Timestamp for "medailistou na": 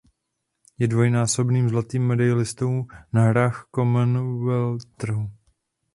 2.07-3.21